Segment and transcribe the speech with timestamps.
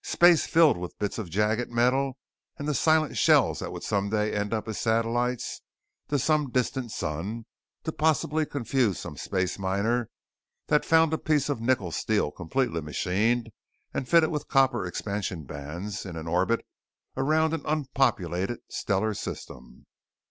[0.00, 2.16] Space filled with bits of jagged metal
[2.56, 5.60] and the silent shells that would someday end up as satellites
[6.08, 7.44] to some distant sun
[7.82, 10.08] to possibly confuse some space miner
[10.68, 13.50] that found a piece of nickel steel completely machined
[13.92, 16.64] and fitted with copper expansion bands in an orbit
[17.14, 19.84] around an unpopulated stellar system.